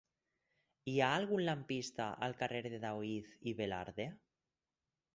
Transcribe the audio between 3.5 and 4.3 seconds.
i Velarde?